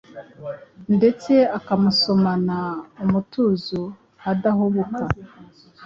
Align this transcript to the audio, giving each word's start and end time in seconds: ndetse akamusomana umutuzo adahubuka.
ndetse 0.95 1.33
akamusomana 1.57 2.57
umutuzo 3.03 3.81
adahubuka. 4.31 5.03